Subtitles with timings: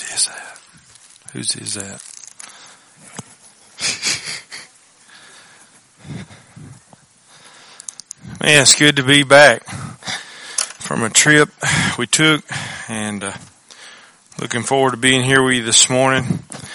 [0.00, 0.58] Whose is that?
[1.32, 2.02] Whose is that?
[8.40, 11.50] Man, it's good to be back from a trip
[11.98, 12.42] we took
[12.88, 13.34] and uh,
[14.40, 16.24] looking forward to being here with you this morning.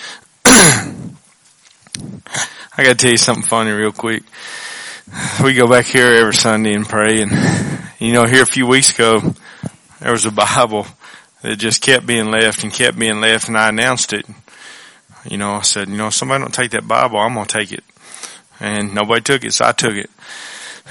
[0.46, 0.94] I
[2.78, 4.22] gotta tell you something funny real quick.
[5.44, 7.32] We go back here every Sunday and pray and
[8.00, 9.34] you know, here a few weeks ago,
[10.00, 10.86] there was a Bible
[11.46, 14.26] that just kept being left and kept being left and I announced it.
[15.30, 17.84] You know, I said, you know, somebody don't take that Bible, I'm gonna take it.
[18.60, 20.10] And nobody took it, so I took it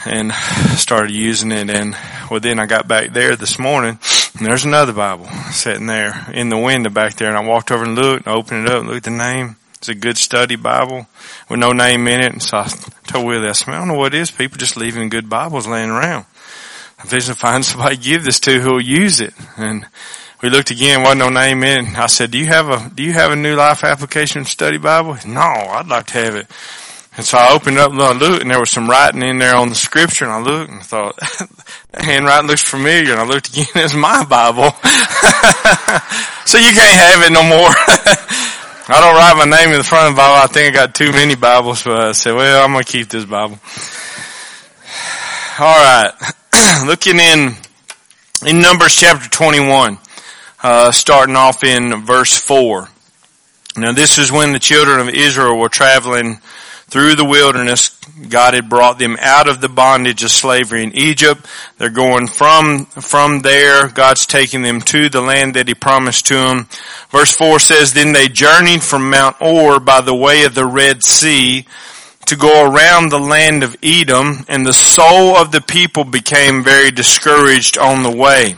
[0.06, 1.70] and started using it.
[1.70, 1.96] And
[2.30, 3.98] well, then I got back there this morning
[4.38, 7.28] and there's another Bible sitting there in the window back there.
[7.28, 9.56] And I walked over and looked and opened it up and looked at the name.
[9.74, 11.06] It's a good study Bible
[11.48, 12.32] with no name in it.
[12.32, 12.68] And so I
[13.06, 14.30] told Willie, I said, I don't know what it is.
[14.30, 16.26] People just leaving good Bibles laying around.
[16.98, 19.34] I'm fishing to find somebody to give this to who will use it.
[19.56, 19.86] And
[20.44, 21.96] we looked again, wasn't no name in.
[21.96, 25.16] I said, do you have a, do you have a new life application study Bible?
[25.26, 26.46] No, I'd like to have it.
[27.16, 29.54] And so I opened up and I looked and there was some writing in there
[29.54, 31.16] on the scripture and I looked and I thought,
[31.92, 34.70] that handwriting looks familiar and I looked again, it's my Bible.
[36.44, 37.72] so you can't have it no more.
[38.86, 40.42] I don't write my name in the front of the Bible.
[40.42, 43.08] I think I got too many Bibles, but I said, well, I'm going to keep
[43.08, 43.58] this Bible.
[45.58, 46.12] All right.
[46.86, 47.54] Looking in,
[48.46, 49.96] in Numbers chapter 21,
[50.64, 52.88] uh, starting off in verse 4.
[53.76, 56.38] Now this is when the children of Israel were traveling
[56.86, 57.90] through the wilderness.
[58.30, 61.46] God had brought them out of the bondage of slavery in Egypt.
[61.76, 63.88] They're going from, from there.
[63.88, 66.68] God's taking them to the land that he promised to them.
[67.10, 71.04] Verse 4 says, Then they journeyed from Mount Hor by the way of the Red
[71.04, 71.66] Sea
[72.24, 76.90] to go around the land of Edom, and the soul of the people became very
[76.90, 78.56] discouraged on the way.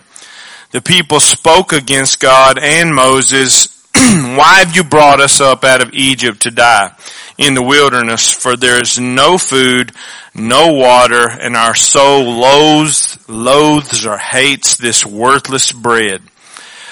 [0.71, 5.95] The people spoke against God and Moses, Why have you brought us up out of
[5.95, 6.95] Egypt to die?
[7.39, 9.93] in the wilderness, for there is no food,
[10.35, 16.23] no water, and our soul loathes, loathes or hates this worthless bread.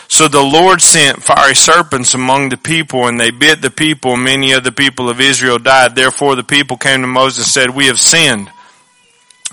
[0.06, 4.24] So the Lord sent fiery serpents among the people, and they bit the people, and
[4.24, 5.94] many of the people of Israel died.
[5.94, 8.50] Therefore the people came to Moses and said, We have sinned,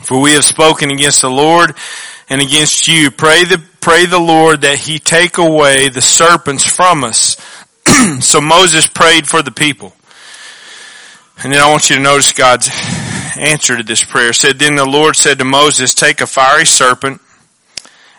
[0.01, 1.75] for we have spoken against the Lord
[2.29, 3.11] and against you.
[3.11, 7.35] Pray the, pray the Lord that he take away the serpents from us.
[8.21, 9.93] so Moses prayed for the people.
[11.43, 12.69] And then I want you to notice God's
[13.35, 14.29] answer to this prayer.
[14.29, 17.19] It said, Then the Lord said to Moses, Take a fiery serpent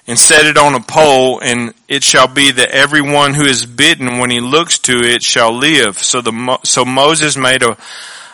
[0.06, 4.18] and set it on a pole, and it shall be that everyone who is bitten
[4.18, 5.98] when he looks to it shall live.
[5.98, 7.76] So the so Moses made a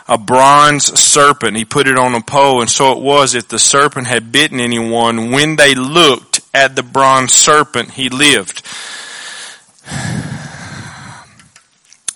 [0.07, 1.55] a bronze serpent.
[1.55, 4.59] He put it on a pole, and so it was if the serpent had bitten
[4.59, 8.65] anyone, when they looked at the bronze serpent, he lived.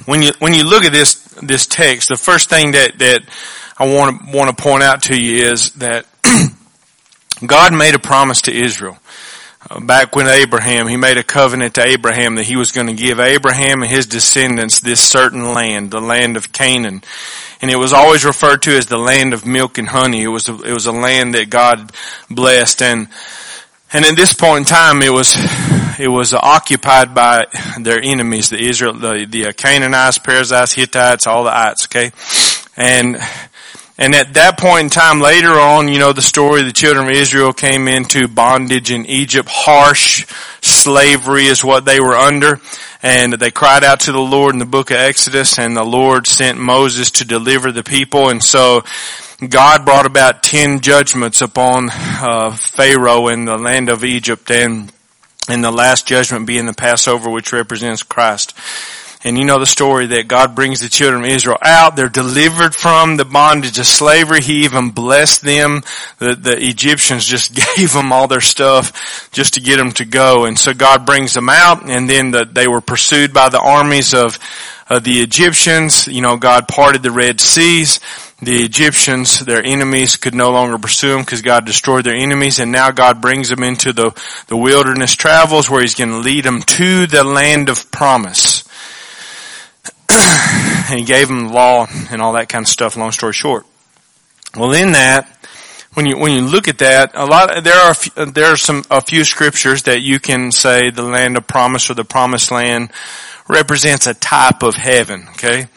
[0.05, 3.23] When you when you look at this this text, the first thing that, that
[3.77, 6.05] I want to, want to point out to you is that
[7.45, 8.97] God made a promise to Israel.
[9.69, 12.93] Uh, back when Abraham, he made a covenant to Abraham that he was going to
[12.93, 17.01] give Abraham and his descendants this certain land, the land of Canaan.
[17.61, 20.21] And it was always referred to as the land of milk and honey.
[20.21, 21.93] It was a, it was a land that God
[22.29, 23.07] blessed and
[23.93, 25.35] and at this point in time, it was
[25.99, 27.45] it was occupied by
[27.79, 31.85] their enemies, the Israel, the the uh, Canaanites, Perizzites, Hittites, all the ites.
[31.85, 32.11] Okay,
[32.75, 33.17] and
[33.97, 36.63] and at that point in time, later on, you know the story.
[36.63, 39.47] The children of Israel came into bondage in Egypt.
[39.51, 40.25] Harsh
[40.61, 42.59] slavery is what they were under,
[43.03, 46.25] and they cried out to the Lord in the book of Exodus, and the Lord
[46.25, 48.29] sent Moses to deliver the people.
[48.29, 48.83] And so
[49.49, 54.91] God brought about ten judgments upon uh, Pharaoh in the land of Egypt, and
[55.49, 58.53] and the last judgment being the Passover, which represents Christ.
[59.25, 61.95] And you know the story that God brings the children of Israel out.
[61.95, 64.41] They're delivered from the bondage of slavery.
[64.41, 65.81] He even blessed them.
[66.19, 70.45] The, the Egyptians just gave them all their stuff just to get them to go.
[70.45, 74.13] And so God brings them out and then the, they were pursued by the armies
[74.13, 74.37] of,
[74.89, 76.07] of the Egyptians.
[76.07, 77.99] You know, God parted the Red Seas
[78.45, 82.59] the Egyptians, their enemies, could no longer pursue them because God destroyed their enemies.
[82.59, 84.11] And now God brings them into the,
[84.47, 88.63] the wilderness travels where He's going to lead them to the land of promise.
[90.13, 93.65] And He gave them the law and all that kind of stuff, long story short.
[94.55, 95.27] Well, in that,
[95.93, 99.01] when you, when you look at that, a lot, there are, there are some, a
[99.01, 102.91] few scriptures that you can say the land of promise or the promised land
[103.47, 105.67] represents a type of heaven, okay?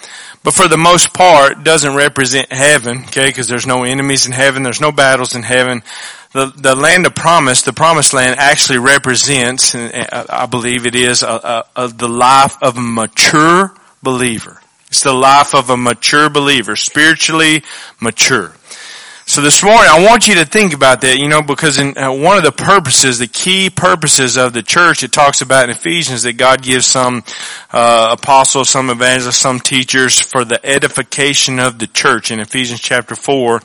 [0.47, 4.63] but for the most part doesn't represent heaven, okay, because there's no enemies in heaven,
[4.63, 5.83] there's no battles in heaven.
[6.33, 11.27] the, the land of promise, the promised land actually represents, I believe it is, a,
[11.27, 13.75] a, a, the life of a mature
[14.07, 14.61] believer.
[14.87, 17.65] It's the life of a mature believer, spiritually
[18.01, 18.55] mature.
[19.29, 22.13] So this morning, I want you to think about that, you know, because in uh,
[22.13, 26.23] one of the purposes, the key purposes of the church, it talks about in Ephesians
[26.23, 27.25] that God gives some
[27.73, 33.17] uh, apostles, some evangelists, some teachers for the edification of the church in Ephesians chapter
[33.17, 33.61] 4.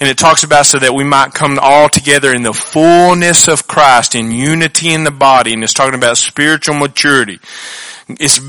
[0.00, 3.68] And it talks about so that we might come all together in the fullness of
[3.68, 7.38] Christ, in unity in the body, and it's talking about spiritual maturity
[8.08, 8.40] it's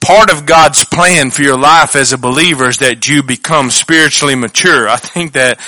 [0.00, 4.34] part of God's plan for your life as a believer is that you become spiritually
[4.34, 4.88] mature.
[4.88, 5.58] I think that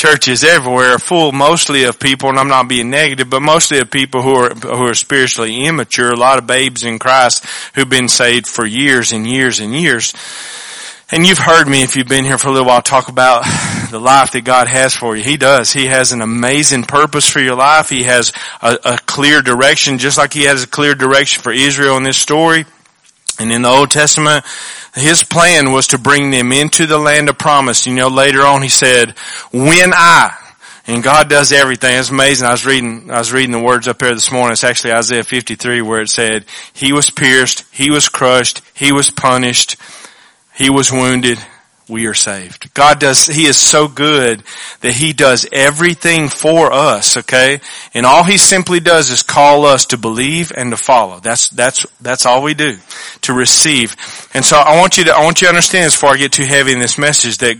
[0.00, 3.90] churches everywhere are full mostly of people, and I'm not being negative, but mostly of
[3.90, 7.44] people who are, who are spiritually immature, a lot of babes in Christ
[7.74, 10.14] who've been saved for years and years and years.
[11.12, 13.44] And you've heard me, if you've been here for a little while, talk about
[13.90, 15.22] the life that God has for you.
[15.22, 15.70] He does.
[15.70, 17.90] He has an amazing purpose for your life.
[17.90, 18.32] He has
[18.62, 22.16] a, a clear direction, just like He has a clear direction for Israel in this
[22.16, 22.64] story.
[23.40, 24.44] And in the Old Testament,
[24.94, 27.86] his plan was to bring them into the land of promise.
[27.86, 29.16] You know, later on he said,
[29.50, 30.36] when I,
[30.86, 31.98] and God does everything.
[31.98, 32.46] It's amazing.
[32.46, 34.52] I was reading, I was reading the words up here this morning.
[34.52, 39.10] It's actually Isaiah 53 where it said, He was pierced, He was crushed, He was
[39.10, 39.76] punished,
[40.54, 41.38] He was wounded,
[41.90, 42.72] we are saved.
[42.72, 44.42] God does, He is so good
[44.80, 47.60] that He does everything for us, okay?
[47.92, 51.20] And all He simply does is call us to believe and to follow.
[51.20, 52.78] That's, that's, that's all we do.
[53.22, 53.96] To receive.
[54.32, 56.46] And so I want you to, I want you to understand before I get too
[56.46, 57.56] heavy in this message that,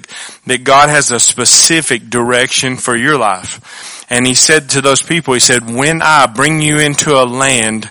[0.46, 3.99] that God has a specific direction for your life.
[4.12, 7.84] And he said to those people, he said, when I bring you into a land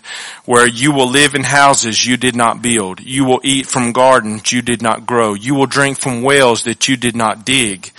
[0.44, 4.52] where you will live in houses you did not build, you will eat from gardens
[4.52, 7.92] you did not grow, you will drink from wells that you did not dig.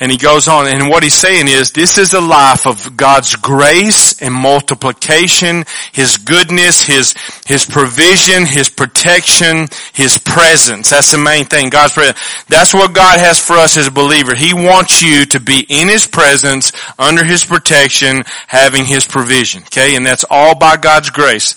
[0.00, 3.36] And he goes on, and what he's saying is, this is a life of God's
[3.36, 7.14] grace and multiplication, His goodness, His,
[7.46, 10.88] His provision, His protection, His presence.
[10.88, 12.18] That's the main thing, God's presence.
[12.48, 14.34] That's what God has for us as a believer.
[14.34, 19.62] He wants you to be in His presence, under His protection, having His provision.
[19.64, 19.96] Okay?
[19.96, 21.54] And that's all by God's grace.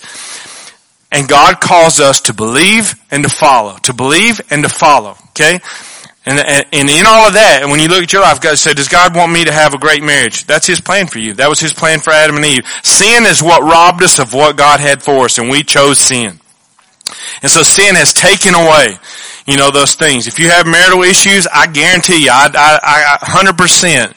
[1.10, 3.78] And God calls us to believe and to follow.
[3.84, 5.16] To believe and to follow.
[5.28, 5.60] Okay?
[6.26, 8.76] And, and in all of that, and when you look at your life, God said,
[8.76, 10.46] does God want me to have a great marriage?
[10.46, 11.34] That's His plan for you.
[11.34, 12.64] That was His plan for Adam and Eve.
[12.82, 16.40] Sin is what robbed us of what God had for us, and we chose sin.
[17.42, 18.96] And so sin has taken away,
[19.46, 20.26] you know, those things.
[20.26, 24.14] If you have marital issues, I guarantee you, I, I, I 100%,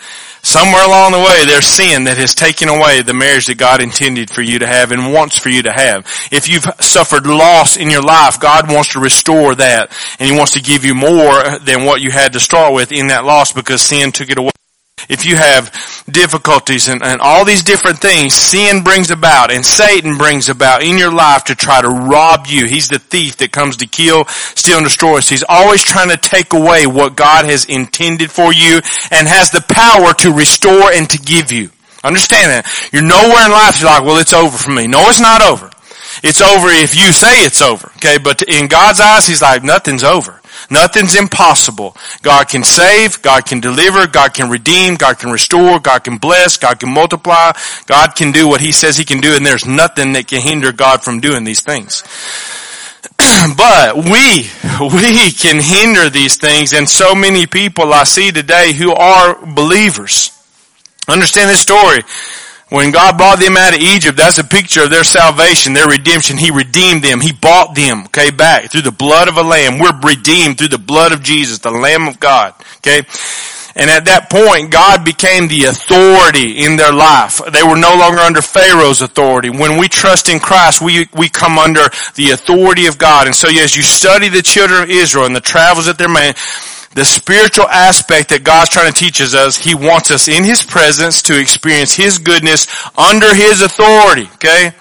[0.47, 4.29] Somewhere along the way, there's sin that has taken away the marriage that God intended
[4.29, 6.07] for you to have and wants for you to have.
[6.31, 10.53] If you've suffered loss in your life, God wants to restore that and He wants
[10.53, 13.81] to give you more than what you had to start with in that loss because
[13.81, 14.51] sin took it away
[15.09, 15.71] if you have
[16.09, 20.97] difficulties and, and, all these different things sin brings about and Satan brings about in
[20.97, 22.65] your life to try to rob you.
[22.65, 25.27] He's the thief that comes to kill, steal, and destroy us.
[25.27, 29.63] He's always trying to take away what God has intended for you and has the
[29.67, 31.69] power to restore and to give you.
[32.03, 32.89] Understand that.
[32.93, 34.87] You're nowhere in life you're like, well, it's over for me.
[34.87, 35.69] No, it's not over.
[36.23, 37.91] It's over if you say it's over.
[37.97, 40.41] Okay, but in God's eyes, He's like, nothing's over.
[40.69, 41.95] Nothing's impossible.
[42.21, 46.57] God can save, God can deliver, God can redeem, God can restore, God can bless,
[46.57, 47.51] God can multiply,
[47.85, 50.71] God can do what He says He can do, and there's nothing that can hinder
[50.71, 52.03] God from doing these things.
[53.57, 54.49] but we,
[54.79, 60.31] we can hinder these things, and so many people I see today who are believers.
[61.07, 62.01] Understand this story.
[62.69, 66.37] When God brought them out of Egypt, that's a picture of their salvation, their redemption.
[66.37, 67.21] He redeemed them.
[67.21, 69.79] He bought them, okay, back through the blood of a lamb.
[69.79, 73.03] We're redeemed through the blood of Jesus, the Lamb of God, okay?
[73.77, 77.39] And at that point, God became the authority in their life.
[77.53, 79.51] They were no longer under Pharaoh's authority.
[79.51, 83.27] When we trust in Christ, we, we come under the authority of God.
[83.27, 86.35] And so as you study the children of Israel and the travels that they're made,
[86.93, 91.21] the spiritual aspect that God's trying to teach us, He wants us in His presence
[91.23, 92.67] to experience His goodness
[92.97, 94.73] under His authority, okay?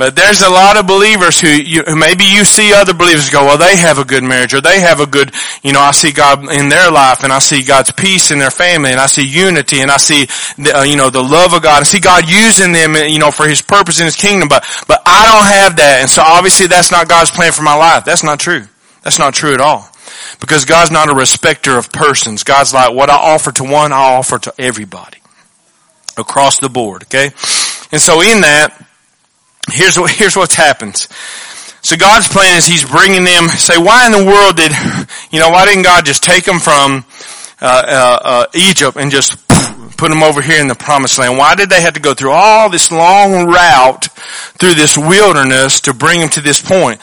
[0.00, 3.58] But there's a lot of believers who, you, maybe you see other believers go, well,
[3.58, 5.30] they have a good marriage or they have a good,
[5.62, 8.50] you know, I see God in their life and I see God's peace in their
[8.50, 10.24] family and I see unity and I see,
[10.56, 11.80] the, uh, you know, the love of God.
[11.80, 14.48] I see God using them, you know, for His purpose in His kingdom.
[14.48, 15.98] But, but I don't have that.
[16.00, 18.06] And so obviously that's not God's plan for my life.
[18.06, 18.64] That's not true.
[19.02, 19.89] That's not true at all.
[20.38, 22.44] Because God's not a respecter of persons.
[22.44, 25.18] God's like, what I offer to one, I offer to everybody.
[26.16, 27.26] Across the board, okay?
[27.92, 28.74] And so in that,
[29.70, 31.08] here's what, here's what's happens.
[31.82, 34.72] So God's plan is He's bringing them, say, why in the world did,
[35.30, 37.04] you know, why didn't God just take them from,
[37.62, 39.49] uh, uh, uh, Egypt and just
[40.00, 41.36] put them over here in the promised land?
[41.36, 44.08] Why did they have to go through all this long route
[44.56, 46.98] through this wilderness to bring them to this point?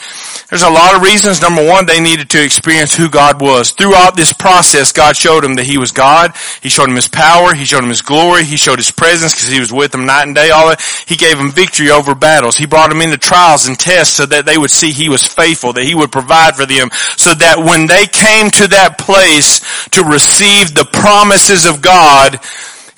[0.50, 1.40] There's a lot of reasons.
[1.40, 3.70] Number one, they needed to experience who God was.
[3.70, 6.34] Throughout this process, God showed them that He was God.
[6.60, 7.54] He showed them His power.
[7.54, 8.42] He showed them His glory.
[8.42, 10.50] He showed His presence because He was with them night and day.
[10.50, 10.82] All that.
[11.06, 12.56] He gave them victory over battles.
[12.56, 15.72] He brought them into trials and tests so that they would see He was faithful,
[15.74, 20.02] that He would provide for them, so that when they came to that place to
[20.02, 22.40] receive the promises of God,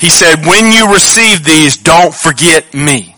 [0.01, 3.15] He said, when you receive these, don't forget me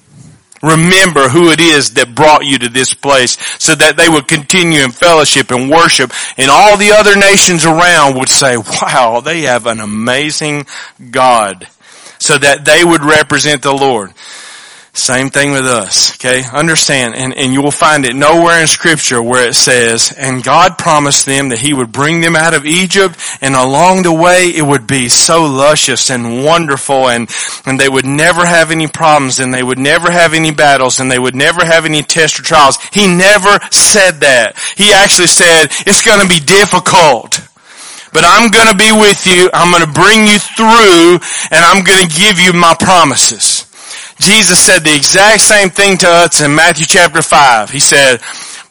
[0.63, 4.83] remember who it is that brought you to this place so that they would continue
[4.83, 9.67] in fellowship and worship and all the other nations around would say, wow, they have
[9.67, 10.65] an amazing
[11.11, 11.67] God
[12.19, 14.13] so that they would represent the Lord.
[14.95, 16.43] Same thing with us, okay?
[16.53, 20.77] Understand, and, and you will find it nowhere in scripture where it says, and God
[20.77, 24.61] promised them that He would bring them out of Egypt, and along the way it
[24.61, 27.31] would be so luscious and wonderful, and,
[27.65, 31.11] and they would never have any problems, and they would never have any battles, and
[31.11, 32.77] they would never have any tests or trials.
[32.93, 34.59] He never said that.
[34.77, 37.41] He actually said, it's gonna be difficult
[38.13, 39.49] but I'm going to be with you.
[39.53, 41.17] I'm going to bring you through
[41.51, 43.52] and I'm going to give you my promises.
[44.23, 47.71] Jesus said the exact same thing to us in Matthew chapter 5.
[47.71, 48.21] He said,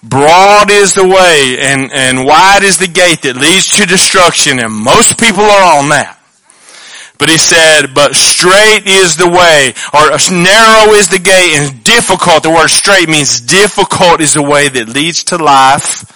[0.02, 4.72] broad is the way and, and wide is the gate that leads to destruction and
[4.74, 6.18] most people are on that.
[7.20, 12.44] But he said, but straight is the way, or narrow is the gate and difficult,
[12.44, 16.08] the word straight means difficult is the way that leads to life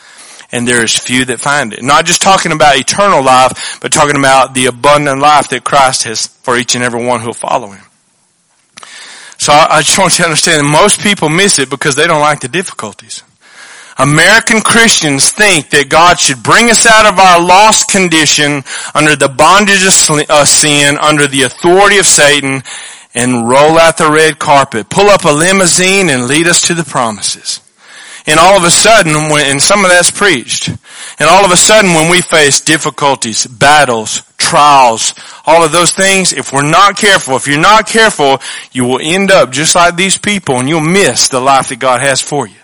[0.52, 1.84] and there is few that find it.
[1.84, 6.28] Not just talking about eternal life, but talking about the abundant life that Christ has
[6.28, 7.84] for each and every one who will follow him.
[9.38, 12.40] So I, just want you to understand most people miss it because they don't like
[12.40, 13.24] the difficulties.
[13.98, 18.64] American Christians think that God should bring us out of our lost condition
[18.94, 22.64] under the bondage of uh, sin, under the authority of Satan,
[23.14, 26.84] and roll out the red carpet, pull up a limousine and lead us to the
[26.84, 27.62] promises.
[28.28, 30.70] And all of a sudden, when, and some of that's preached,
[31.20, 35.14] and all of a sudden when we face difficulties, battles, trials,
[35.46, 38.42] all of those things, if we're not careful, if you're not careful,
[38.72, 42.02] you will end up just like these people and you'll miss the life that God
[42.02, 42.56] has for you.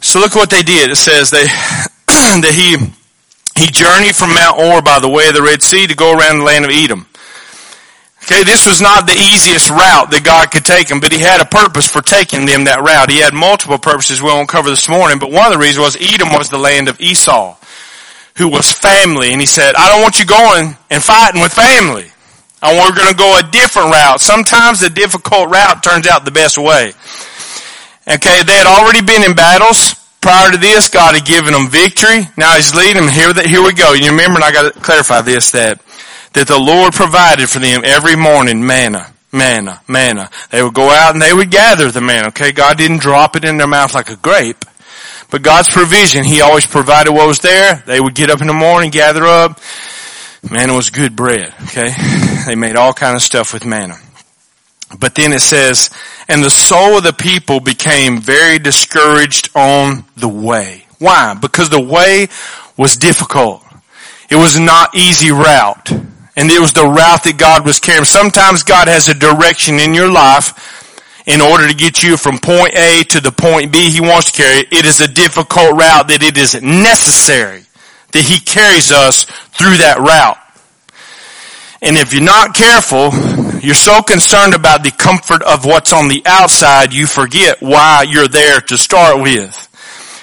[0.00, 0.90] So look what they did.
[0.90, 1.44] It says they,
[2.06, 2.76] that he,
[3.60, 6.38] he journeyed from Mount Hor by the way of the Red Sea to go around
[6.38, 7.06] the land of Edom.
[8.26, 11.40] Okay, this was not the easiest route that God could take them, but He had
[11.40, 13.08] a purpose for taking them that route.
[13.08, 15.94] He had multiple purposes we won't cover this morning, but one of the reasons was
[15.94, 17.54] Edom was the land of Esau,
[18.34, 22.10] who was family, and He said, I don't want you going and fighting with family.
[22.58, 24.18] I want we're going to go a different route.
[24.18, 26.98] Sometimes the difficult route turns out the best way.
[28.10, 29.94] Okay, they had already been in battles.
[30.18, 32.26] Prior to this, God had given them victory.
[32.36, 33.12] Now He's leading them.
[33.12, 33.94] Here, here we go.
[33.94, 35.78] You remember, and I got to clarify this, that
[36.36, 40.30] that the Lord provided for them every morning manna, manna, manna.
[40.50, 42.52] They would go out and they would gather the manna, okay?
[42.52, 44.66] God didn't drop it in their mouth like a grape.
[45.30, 47.82] But God's provision, He always provided what was there.
[47.86, 49.58] They would get up in the morning, gather up.
[50.50, 51.92] Manna was good bread, okay?
[52.46, 53.96] They made all kind of stuff with manna.
[55.00, 55.90] But then it says,
[56.28, 60.84] and the soul of the people became very discouraged on the way.
[61.00, 61.34] Why?
[61.34, 62.28] Because the way
[62.76, 63.64] was difficult.
[64.30, 65.90] It was not easy route.
[66.36, 68.04] And it was the route that God was carrying.
[68.04, 70.52] Sometimes God has a direction in your life
[71.26, 74.42] in order to get you from point A to the point B he wants to
[74.42, 74.60] carry.
[74.70, 77.64] It is a difficult route that it is necessary
[78.12, 80.38] that he carries us through that route.
[81.82, 83.12] And if you're not careful,
[83.60, 88.28] you're so concerned about the comfort of what's on the outside, you forget why you're
[88.28, 89.52] there to start with.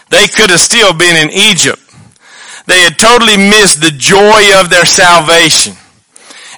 [0.09, 1.79] They could have still been in Egypt.
[2.65, 5.75] They had totally missed the joy of their salvation.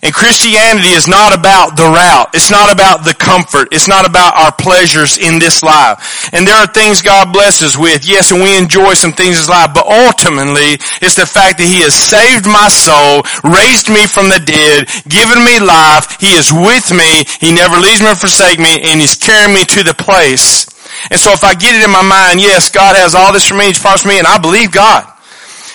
[0.05, 2.29] And Christianity is not about the route.
[2.37, 3.73] It's not about the comfort.
[3.73, 6.29] It's not about our pleasures in this life.
[6.29, 8.05] And there are things God blesses with.
[8.05, 9.73] Yes, and we enjoy some things in this life.
[9.73, 14.37] But ultimately, it's the fact that He has saved my soul, raised me from the
[14.37, 16.21] dead, given me life.
[16.21, 17.25] He is with me.
[17.41, 18.85] He never leaves me or forsake me.
[18.85, 20.69] And He's carrying me to the place.
[21.09, 23.57] And so if I get it in my mind, yes, God has all this for
[23.57, 23.73] me.
[23.73, 24.21] He's promised me.
[24.21, 25.14] And I believe God.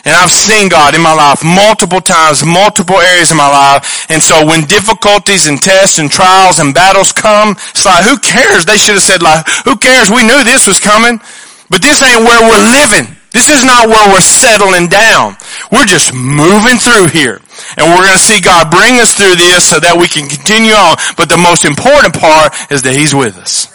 [0.04, 4.07] And I've seen God in my life multiple times, multiple areas of my life.
[4.09, 8.64] And so when difficulties and tests and trials and battles come, it's like, who cares?
[8.64, 10.09] They should have said like, who cares?
[10.09, 11.21] We knew this was coming,
[11.69, 13.16] but this ain't where we're living.
[13.33, 15.37] This is not where we're settling down.
[15.71, 17.40] We're just moving through here.
[17.76, 20.73] And we're going to see God bring us through this so that we can continue
[20.73, 20.97] on.
[21.16, 23.69] But the most important part is that He's with us.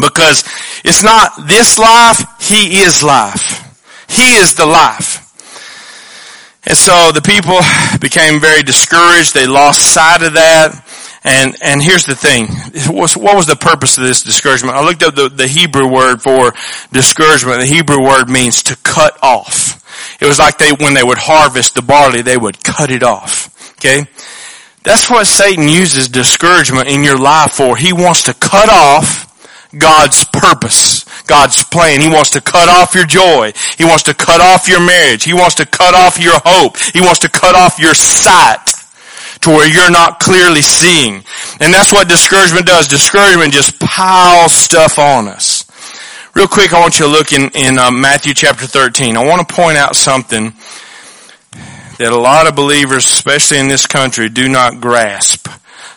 [0.00, 0.44] Because
[0.84, 3.60] it's not this life, He is life.
[4.08, 5.23] He is the life.
[6.66, 7.60] And so the people
[8.00, 9.34] became very discouraged.
[9.34, 10.80] They lost sight of that.
[11.24, 12.48] And, and here's the thing.
[12.92, 14.76] What was the purpose of this discouragement?
[14.76, 16.52] I looked up the, the Hebrew word for
[16.92, 17.60] discouragement.
[17.60, 19.80] The Hebrew word means to cut off.
[20.20, 23.50] It was like they, when they would harvest the barley, they would cut it off.
[23.78, 24.06] Okay?
[24.82, 27.76] That's what Satan uses discouragement in your life for.
[27.76, 29.33] He wants to cut off
[29.78, 32.00] God's purpose, God's plan.
[32.00, 33.52] He wants to cut off your joy.
[33.76, 35.24] He wants to cut off your marriage.
[35.24, 36.76] He wants to cut off your hope.
[36.78, 38.64] He wants to cut off your sight
[39.42, 41.22] to where you're not clearly seeing.
[41.60, 42.88] And that's what discouragement does.
[42.88, 45.64] Discouragement just piles stuff on us.
[46.34, 49.16] Real quick, I want you to look in, in uh, Matthew chapter 13.
[49.16, 50.52] I want to point out something
[51.98, 55.48] that a lot of believers, especially in this country, do not grasp.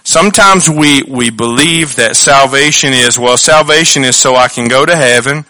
[0.08, 4.96] Sometimes we, we believe that salvation is, well, salvation is so I can go to
[4.96, 5.44] heaven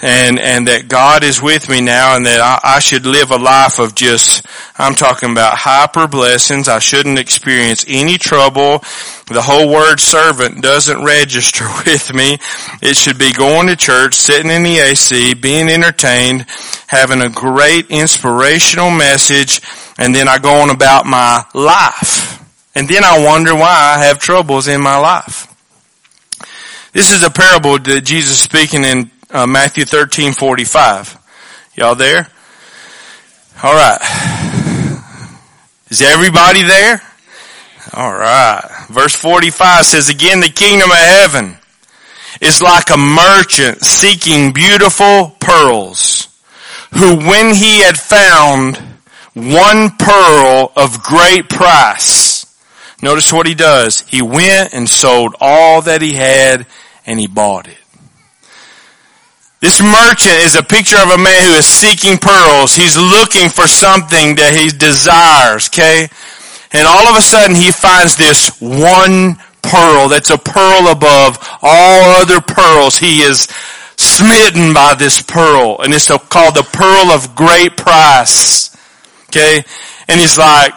[0.00, 3.36] and and that God is with me now, and that I, I, should live a
[3.36, 4.46] life of just
[4.78, 6.68] I'm talking about hyper blessings.
[6.68, 8.78] I shouldn't experience any trouble.
[9.28, 12.38] The whole word servant doesn't register with me.
[12.80, 16.46] It should be going to church, sitting in the AC, being entertained,
[16.86, 19.60] having a great inspirational message,
[19.98, 22.41] and then I go on about my life.
[22.74, 25.48] And then I wonder why I have troubles in my life.
[26.92, 31.18] This is a parable that Jesus speaking in uh, Matthew 13, 45.
[31.74, 32.28] Y'all there?
[33.62, 33.98] All right.
[35.88, 37.02] Is everybody there?
[37.94, 38.86] All right.
[38.88, 41.56] Verse 45 says, again, the kingdom of heaven
[42.40, 46.28] is like a merchant seeking beautiful pearls,
[46.94, 48.76] who when he had found
[49.34, 52.31] one pearl of great price,
[53.02, 54.00] notice what he does.
[54.02, 56.66] He went and sold all that he had
[57.04, 57.78] and he bought it.
[59.60, 62.74] This merchant is a picture of a man who is seeking pearls.
[62.74, 66.08] He's looking for something that he desires, okay?
[66.72, 72.20] And all of a sudden he finds this one pearl that's a pearl above all
[72.20, 72.98] other pearls.
[72.98, 73.46] He is
[73.96, 78.76] smitten by this pearl and it's called the pearl of great price.
[79.28, 79.62] Okay?
[80.08, 80.74] And he's like,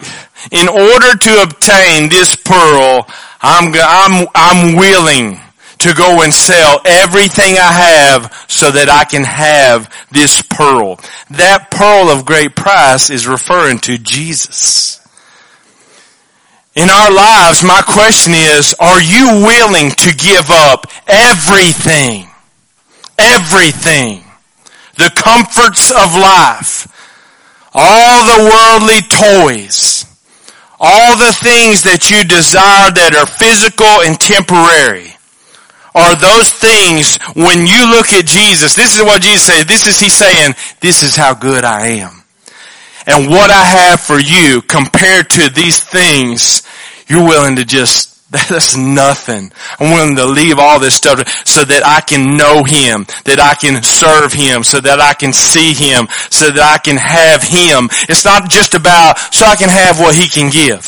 [0.51, 3.05] in order to obtain this pearl,
[3.41, 5.39] I'm, I'm, I'm willing
[5.79, 10.99] to go and sell everything I have so that I can have this pearl.
[11.31, 15.01] That pearl of great price is referring to Jesus.
[16.75, 22.27] In our lives, my question is, are you willing to give up everything?
[23.17, 24.23] Everything.
[24.97, 26.91] The comforts of life.
[27.73, 30.05] All the worldly toys.
[30.86, 35.17] All the things that you desire that are physical and temporary
[35.95, 40.00] are those things when you look at Jesus, this is what Jesus said, this is
[40.00, 42.21] He saying, this is how good I am.
[43.08, 46.62] And what I have for you compared to these things,
[47.08, 48.14] you're willing to just
[48.50, 49.52] that's nothing.
[49.80, 53.56] I'm willing to leave all this stuff so that I can know Him, that I
[53.56, 57.89] can serve Him, so that I can see Him, so that I can have Him.
[58.10, 60.86] It's not just about so I can have what He can give,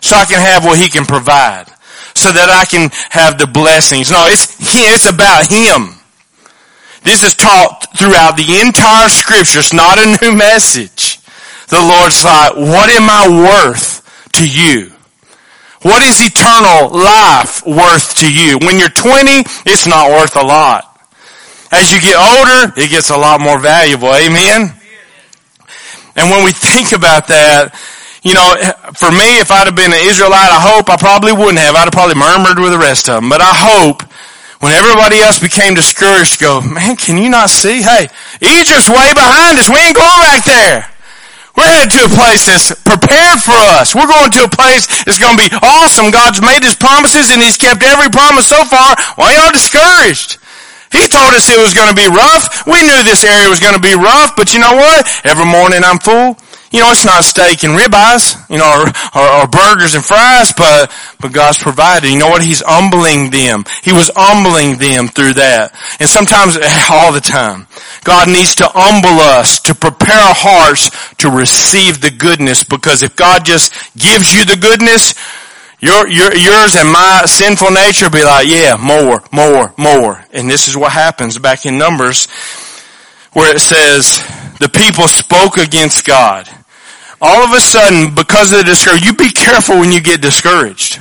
[0.00, 1.70] so I can have what He can provide
[2.14, 4.10] so that I can have the blessings.
[4.10, 5.98] No, it's It's about Him.
[7.02, 9.58] This is taught throughout the entire scripture.
[9.58, 11.20] It's not a new message.
[11.68, 14.00] The Lord's like, what am I worth
[14.34, 14.93] to you?
[15.84, 18.56] What is eternal life worth to you?
[18.64, 20.88] When you're 20, it's not worth a lot.
[21.70, 24.08] As you get older, it gets a lot more valuable.
[24.08, 24.72] Amen?
[26.16, 27.76] And when we think about that,
[28.24, 28.56] you know,
[28.96, 31.76] for me, if I'd have been an Israelite, I hope I probably wouldn't have.
[31.76, 33.28] I'd have probably murmured with the rest of them.
[33.28, 34.08] But I hope
[34.64, 37.84] when everybody else became discouraged, go, man, can you not see?
[37.84, 38.08] Hey,
[38.40, 39.68] Egypt's way behind us.
[39.68, 40.93] We ain't going back there.
[41.54, 43.94] We're headed to a place that's prepared for us.
[43.94, 46.10] We're going to a place that's going to be awesome.
[46.10, 48.98] God's made His promises and He's kept every promise so far.
[49.14, 50.42] Why y'all discouraged?
[50.90, 52.66] He told us it was going to be rough.
[52.66, 55.06] We knew this area was going to be rough, but you know what?
[55.24, 56.38] Every morning I'm full.
[56.74, 60.52] You know, it's not steak and ribeyes, you know, or, or, or, burgers and fries,
[60.58, 62.10] but, but God's provided.
[62.10, 62.42] You know what?
[62.42, 63.62] He's humbling them.
[63.84, 65.70] He was humbling them through that.
[66.00, 66.58] And sometimes,
[66.90, 67.68] all the time,
[68.02, 73.14] God needs to humble us to prepare our hearts to receive the goodness because if
[73.14, 75.14] God just gives you the goodness,
[75.78, 80.24] your, your, yours and my sinful nature be like, yeah, more, more, more.
[80.32, 82.26] And this is what happens back in Numbers
[83.32, 84.18] where it says,
[84.58, 86.50] the people spoke against God
[87.20, 91.00] all of a sudden, because of the discouragement, you be careful when you get discouraged.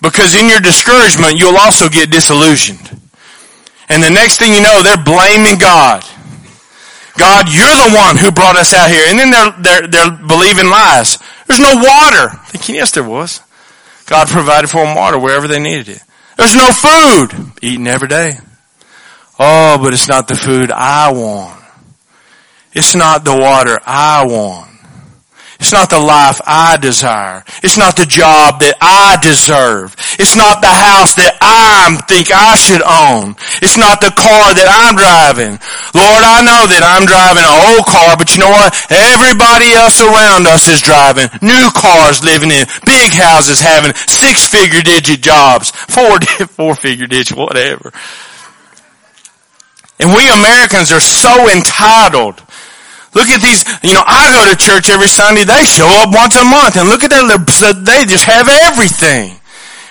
[0.00, 3.00] Because in your discouragement, you'll also get disillusioned.
[3.88, 6.04] And the next thing you know, they're blaming God.
[7.18, 9.04] God, you're the one who brought us out here.
[9.08, 11.18] And then they're, they're, they're believing lies.
[11.46, 12.30] There's no water.
[12.46, 13.40] Thinking, yes, there was.
[14.06, 16.02] God provided for them water wherever they needed it.
[16.38, 17.52] There's no food.
[17.60, 18.32] Eating every day.
[19.38, 21.62] Oh, but it's not the food I want.
[22.72, 24.69] It's not the water I want.
[25.60, 27.44] It's not the life I desire.
[27.62, 29.92] It's not the job that I deserve.
[30.16, 33.36] It's not the house that I think I should own.
[33.60, 35.60] It's not the car that I'm driving.
[35.92, 38.72] Lord, I know that I'm driving an old car, but you know what?
[38.88, 44.80] Everybody else around us is driving new cars, living in big houses, having six figure
[44.80, 46.16] digit jobs, four,
[46.56, 47.92] four figure digit, whatever.
[50.00, 52.40] And we Americans are so entitled
[53.12, 56.36] Look at these, you know, I go to church every Sunday, they show up once
[56.36, 57.82] a month, and look at that.
[57.84, 59.40] they just have everything.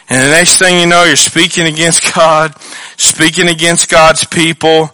[0.10, 2.60] And the next thing you know, you're speaking against God,
[2.98, 4.90] speaking against God's people.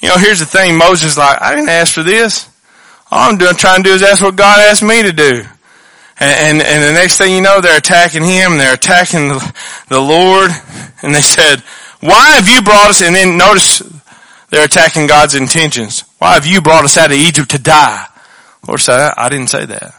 [0.00, 2.48] You know, here's the thing, Moses like, I didn't ask for this.
[3.10, 5.42] All I'm doing, trying to do is ask what God asked me to do.
[6.20, 9.54] And, and, and the next thing you know, they're attacking him, they're attacking the,
[9.88, 10.50] the Lord,
[11.02, 11.60] and they said,
[12.00, 13.82] why have you brought us, and then notice,
[14.50, 16.04] they're attacking God's intentions.
[16.20, 18.06] Why have you brought us out of Egypt to die?
[18.68, 19.94] Lord said, I didn't say that.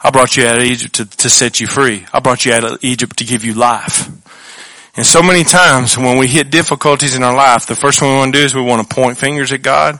[0.00, 2.06] I brought you out of Egypt to, to set you free.
[2.12, 4.08] I brought you out of Egypt to give you life.
[4.96, 8.16] And so many times when we hit difficulties in our life, the first thing we
[8.16, 9.98] want to do is we want to point fingers at God.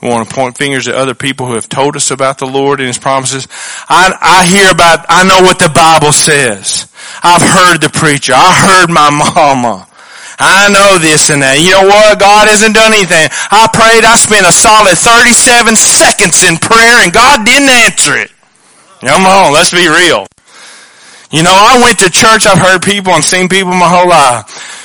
[0.00, 2.78] We want to point fingers at other people who have told us about the Lord
[2.78, 3.48] and His promises.
[3.88, 6.86] I, I hear about, I know what the Bible says.
[7.24, 8.34] I've heard the preacher.
[8.36, 9.85] I heard my mama.
[10.38, 11.56] I know this and that.
[11.60, 12.20] You know what?
[12.20, 13.28] God hasn't done anything.
[13.48, 14.04] I prayed.
[14.04, 18.30] I spent a solid 37 seconds in prayer and God didn't answer it.
[19.00, 20.26] Come on, let's be real.
[21.32, 22.46] You know, I went to church.
[22.46, 24.76] I've heard people and seen people my whole life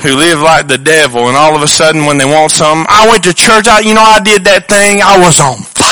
[0.00, 3.06] who live like the devil and all of a sudden when they want something, I
[3.08, 3.68] went to church.
[3.68, 5.02] I, you know, I did that thing.
[5.02, 5.91] I was on fire.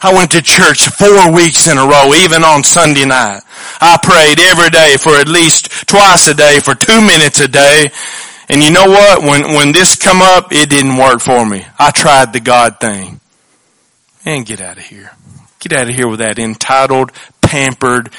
[0.00, 3.42] I went to church four weeks in a row, even on Sunday night.
[3.80, 7.90] I prayed every day for at least twice a day for two minutes a day.
[8.48, 9.22] And you know what?
[9.22, 11.66] When, when this come up, it didn't work for me.
[11.78, 13.20] I tried the God thing.
[14.24, 15.10] And get out of here.
[15.60, 18.10] Get out of here with that entitled, pampered,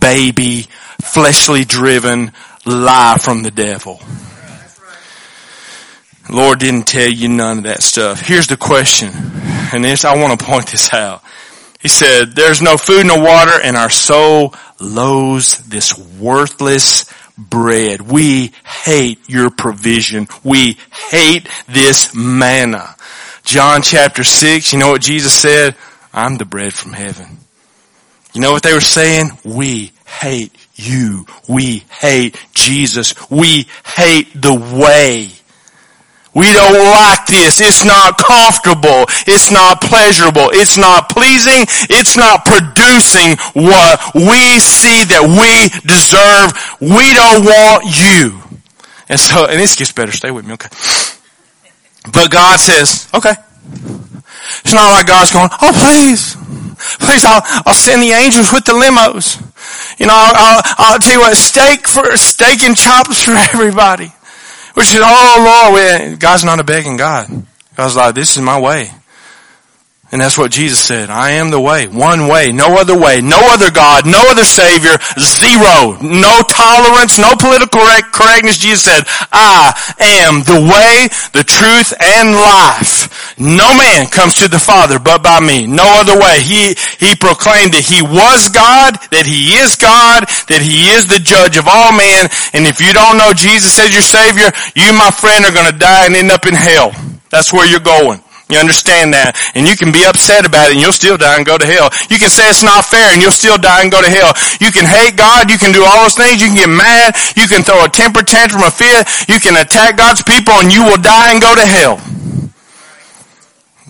[0.00, 0.66] baby,
[1.02, 2.32] fleshly driven
[2.66, 4.00] lie from the devil.
[6.30, 8.20] Lord didn't tell you none of that stuff.
[8.20, 9.10] Here's the question,
[9.72, 11.22] and this, I want to point this out.
[11.80, 18.00] He said, there's no food, no water, and our soul loathes this worthless bread.
[18.00, 20.26] We hate your provision.
[20.42, 20.78] We
[21.10, 22.96] hate this manna.
[23.44, 25.76] John chapter 6, you know what Jesus said?
[26.12, 27.38] I'm the bread from heaven.
[28.32, 29.30] You know what they were saying?
[29.44, 31.26] We hate you.
[31.48, 33.14] We hate Jesus.
[33.30, 35.30] We hate the way.
[36.36, 37.62] We don't like this.
[37.64, 39.08] It's not comfortable.
[39.24, 40.52] It's not pleasurable.
[40.52, 41.64] It's not pleasing.
[41.88, 46.52] It's not producing what we see that we deserve.
[46.76, 48.36] We don't want you.
[49.08, 50.12] And so, and this gets better.
[50.12, 50.68] Stay with me, okay?
[52.12, 53.32] But God says, okay.
[54.60, 56.36] It's not like God's going, oh please,
[57.00, 59.40] please, I'll, I'll send the angels with the limos.
[59.98, 64.12] You know, I'll, I'll, I'll tell you what, steak for, steak and chops for everybody.
[64.76, 67.28] Which is, oh Lord, God's not a begging God.
[67.76, 68.90] God's like, this is my way.
[70.12, 71.10] And that's what Jesus said.
[71.10, 71.88] I am the way.
[71.88, 72.52] One way.
[72.52, 73.20] No other way.
[73.20, 74.06] No other God.
[74.06, 74.94] No other Savior.
[75.18, 75.98] Zero.
[75.98, 77.18] No tolerance.
[77.18, 77.82] No political
[78.14, 78.58] correctness.
[78.58, 79.02] Jesus said,
[79.34, 83.34] I am the way, the truth, and life.
[83.38, 85.66] No man comes to the Father but by me.
[85.66, 86.38] No other way.
[86.40, 91.18] He, he proclaimed that He was God, that He is God, that He is the
[91.18, 92.30] judge of all men.
[92.54, 95.76] And if you don't know Jesus as your Savior, you, my friend, are going to
[95.76, 96.94] die and end up in hell.
[97.28, 98.22] That's where you're going.
[98.46, 99.34] You understand that?
[99.58, 101.90] And you can be upset about it and you'll still die and go to hell.
[102.06, 104.30] You can say it's not fair and you'll still die and go to hell.
[104.62, 105.50] You can hate God.
[105.50, 106.38] You can do all those things.
[106.38, 107.18] You can get mad.
[107.34, 109.02] You can throw a temper tantrum, a fit.
[109.26, 111.98] You can attack God's people and you will die and go to hell.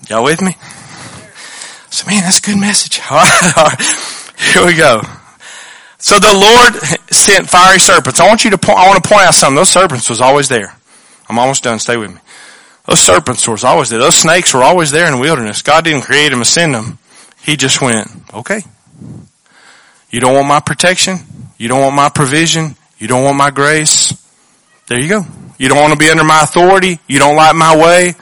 [0.08, 0.56] Y'all with me?
[1.92, 2.96] So man, that's a good message.
[4.56, 5.04] Here we go.
[5.98, 6.80] So the Lord
[7.12, 8.20] sent fiery serpents.
[8.20, 9.56] I want you to point, I want to point out something.
[9.56, 10.76] Those serpents was always there.
[11.28, 11.78] I'm almost done.
[11.78, 12.20] Stay with me.
[12.86, 13.98] Those serpents were always there.
[13.98, 15.62] Those snakes were always there in the wilderness.
[15.62, 16.98] God didn't create them and send them.
[17.42, 18.62] He just went, okay.
[20.10, 21.18] You don't want my protection?
[21.58, 22.76] You don't want my provision?
[22.98, 24.14] You don't want my grace?
[24.86, 25.26] There you go.
[25.58, 27.00] You don't want to be under my authority?
[27.08, 28.14] You don't like my way?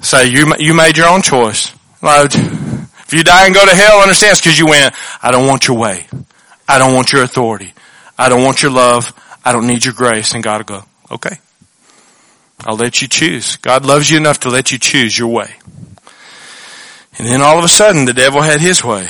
[0.00, 1.72] Say, you, you made your own choice.
[2.02, 5.66] If you die and go to hell, understand it's because you went, I don't want
[5.66, 6.06] your way.
[6.68, 7.74] I don't want your authority.
[8.16, 9.12] I don't want your love.
[9.44, 10.34] I don't need your grace.
[10.34, 11.38] And God will go, okay.
[12.64, 13.56] I'll let you choose.
[13.56, 15.50] God loves you enough to let you choose your way.
[17.18, 19.06] And then all of a sudden the devil had his way.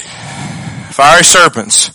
[0.90, 1.90] Fiery serpents.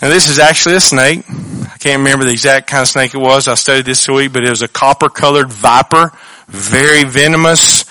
[0.00, 1.24] Now this is actually a snake.
[1.28, 3.48] I can't remember the exact kind of snake it was.
[3.48, 6.12] I studied this week, but it was a copper colored viper,
[6.48, 7.84] very venomous.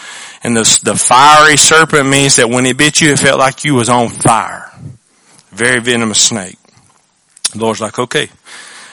[0.43, 3.75] And the, the fiery serpent means that when it bit you, it felt like you
[3.75, 4.71] was on fire.
[5.49, 6.57] Very venomous snake.
[7.53, 8.29] The Lord's like, okay.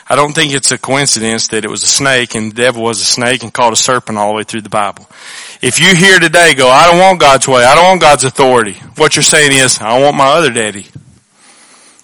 [0.08, 3.00] I don't think it's a coincidence that it was a snake and the devil was
[3.00, 5.08] a snake and called a serpent all the way through the Bible.
[5.60, 8.74] If you here today go, I don't want God's way, I don't want God's authority,
[8.96, 10.86] what you're saying is, I want my other daddy.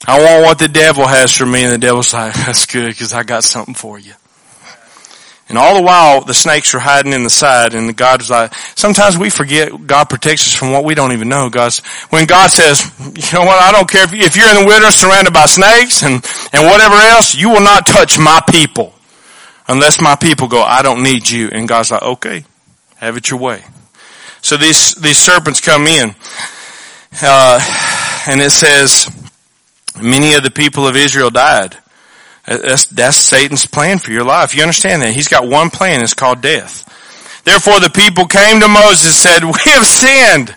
[0.05, 3.13] I want what the devil has for me and the devil's like, that's good because
[3.13, 4.15] I got something for you.
[5.53, 8.55] And all the while, the snakes were hiding in the side, and God was like,
[8.75, 11.51] sometimes we forget God protects us from what we don't even know.
[11.51, 14.99] God's, when God says, you know what, I don't care if you're in the wilderness
[14.99, 18.95] surrounded by snakes and, and whatever else, you will not touch my people.
[19.69, 21.51] Unless my people go, I don't need you.
[21.53, 22.47] And God's like, okay,
[22.97, 23.63] have it your way.
[24.41, 26.15] So these, these serpents come in,
[27.21, 27.61] uh,
[28.27, 29.07] and it says,
[30.01, 31.77] many of the people of Israel died.
[32.47, 34.55] That's, that's Satan's plan for your life.
[34.55, 35.15] You understand that?
[35.15, 36.03] He's got one plan.
[36.03, 36.89] It's called death.
[37.45, 40.55] Therefore the people came to Moses and said, we have sinned.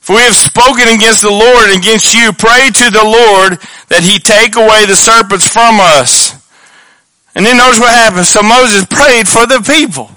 [0.00, 2.32] For we have spoken against the Lord and against you.
[2.32, 3.60] Pray to the Lord
[3.92, 6.34] that he take away the serpents from us.
[7.34, 8.28] And then notice what happens.
[8.28, 10.10] So Moses prayed for the people.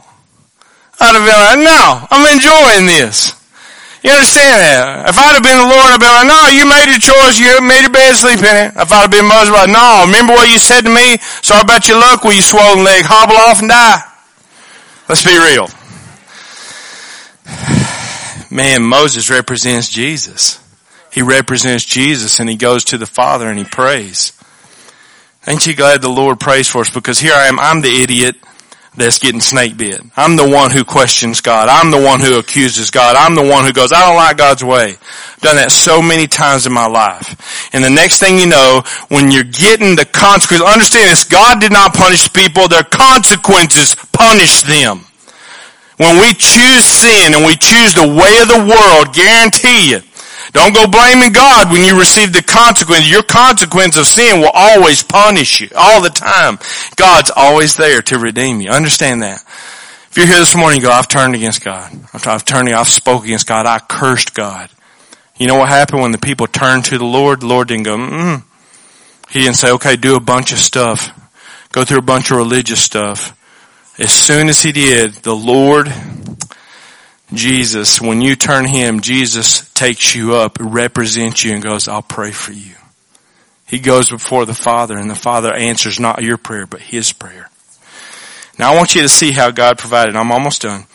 [1.00, 3.36] I'd have been like, no, I'm enjoying this.
[4.04, 5.08] You understand that?
[5.08, 7.40] If I'd have been the Lord, I'd be like, no, you made your choice.
[7.40, 8.76] You made your bed, sleep in it.
[8.76, 11.16] If I'd have been Moses, I'd be like, no, remember what you said to me?
[11.40, 12.24] Sorry about your luck.
[12.28, 14.04] Will you swollen leg hobble off and die?
[15.08, 15.72] Let's be real.
[18.52, 20.60] Man, Moses represents Jesus.
[21.10, 24.34] He represents Jesus and he goes to the Father and he prays.
[25.48, 26.90] Ain't you glad the Lord prays for us?
[26.90, 28.36] Because here I am, I'm the idiot
[28.96, 30.02] that's getting snake bit.
[30.16, 31.68] I'm the one who questions God.
[31.70, 33.16] I'm the one who accuses God.
[33.16, 34.98] I'm the one who goes, I don't like God's way.
[34.98, 37.72] I've done that so many times in my life.
[37.74, 41.72] And the next thing you know, when you're getting the consequences, understand this, God did
[41.72, 45.06] not punish people, their consequences punish them.
[45.98, 50.02] When we choose sin and we choose the way of the world, guarantee you,
[50.54, 53.10] don't go blaming God when you receive the consequence.
[53.10, 56.60] Your consequence of sin will always punish you all the time.
[56.96, 58.70] God's always there to redeem you.
[58.70, 59.44] Understand that.
[60.10, 61.92] If you're here this morning, you go, I've turned against God.
[62.14, 63.66] I've turned, I've spoke against God.
[63.66, 64.70] I cursed God.
[65.38, 67.42] You know what happened when the people turned to the Lord?
[67.42, 68.44] The Lord didn't go, mm.
[69.32, 71.10] He didn't say, okay, do a bunch of stuff.
[71.72, 73.36] Go through a bunch of religious stuff.
[73.98, 75.88] As soon as he did, the Lord
[77.36, 82.32] Jesus, when you turn him, Jesus takes you up, represents you and goes, I'll pray
[82.32, 82.76] for you.
[83.66, 87.50] He goes before the Father and the Father answers not your prayer, but his prayer.
[88.60, 90.16] Now I want you to see how God provided.
[90.16, 90.86] I'm almost done.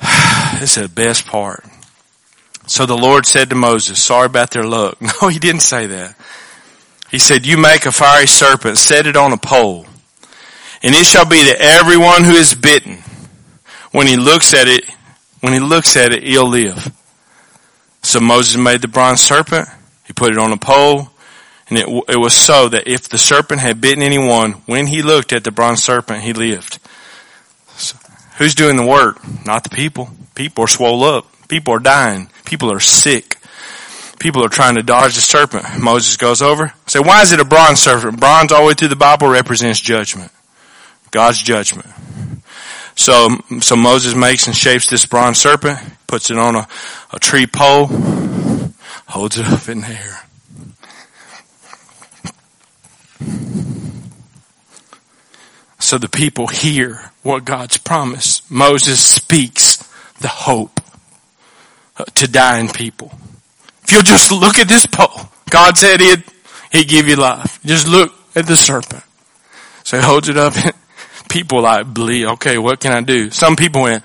[0.58, 1.64] this is the best part.
[2.66, 4.98] So the Lord said to Moses, sorry about their luck.
[5.22, 6.16] No, he didn't say that.
[7.10, 9.86] He said, you make a fiery serpent, set it on a pole,
[10.82, 12.98] and it shall be that everyone who is bitten,
[13.90, 14.84] when he looks at it,
[15.40, 16.92] when he looks at it, he'll live.
[18.02, 19.68] So Moses made the bronze serpent.
[20.06, 21.10] He put it on a pole.
[21.68, 25.32] And it, it was so that if the serpent had bitten anyone, when he looked
[25.32, 26.78] at the bronze serpent, he lived.
[27.76, 27.96] So,
[28.38, 29.18] who's doing the work?
[29.46, 30.10] Not the people.
[30.34, 31.26] People are swole up.
[31.48, 32.30] People are dying.
[32.44, 33.36] People are sick.
[34.18, 35.64] People are trying to dodge the serpent.
[35.78, 36.74] Moses goes over.
[36.86, 38.20] Say, why is it a bronze serpent?
[38.20, 40.30] Bronze all the way through the Bible represents judgment.
[41.10, 41.86] God's judgment.
[43.00, 46.68] So, so Moses makes and shapes this bronze serpent, puts it on a,
[47.14, 47.86] a tree pole,
[49.06, 50.20] holds it up in the air.
[55.78, 58.50] So the people hear what God's promised.
[58.50, 59.78] Moses speaks
[60.20, 60.78] the hope
[61.96, 63.12] uh, to dying people.
[63.82, 66.22] If you'll just look at this pole, God said it,
[66.70, 67.60] He'd give you life.
[67.64, 69.04] Just look at the serpent.
[69.84, 70.52] So he holds it up
[71.30, 73.30] people like believe, okay, what can I do?
[73.30, 74.04] Some people went,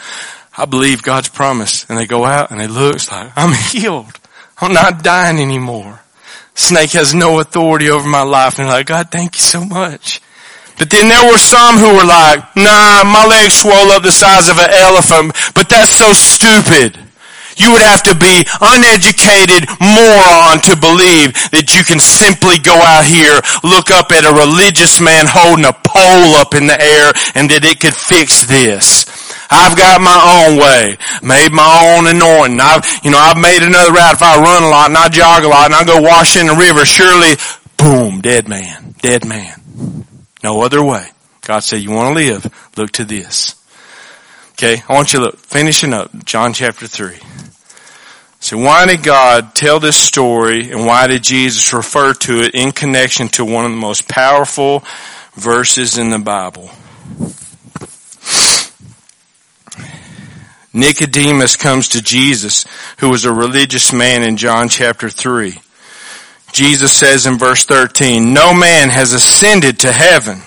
[0.57, 1.85] I believe God's promise.
[1.89, 4.17] And they go out and they look, like, I'm healed.
[4.57, 5.99] I'm not dying anymore.
[6.53, 8.59] Snake has no authority over my life.
[8.59, 10.21] And like, God, thank you so much.
[10.77, 14.49] But then there were some who were like, nah, my legs swell up the size
[14.49, 16.99] of an elephant, but that's so stupid.
[17.55, 23.07] You would have to be uneducated moron to believe that you can simply go out
[23.07, 27.49] here, look up at a religious man holding a pole up in the air and
[27.49, 29.07] that it could fix this.
[29.49, 32.59] I've got my own way, made my own anointing.
[32.59, 34.19] I've, you know, I've made another route.
[34.19, 36.47] If I run a lot and I jog a lot and I go wash in
[36.47, 37.37] the river, surely,
[37.77, 40.05] boom, dead man, dead man.
[40.43, 41.07] No other way.
[41.41, 42.71] God said, you want to live?
[42.75, 43.55] Look to this.
[44.53, 47.15] Okay, I want you to look, finishing up, John chapter 3.
[48.45, 52.71] So why did God tell this story and why did Jesus refer to it in
[52.71, 54.83] connection to one of the most powerful
[55.33, 56.69] verses in the Bible?
[60.73, 62.65] Nicodemus comes to Jesus,
[62.99, 65.57] who was a religious man in John chapter 3.
[66.51, 70.43] Jesus says in verse 13, no man has ascended to heaven.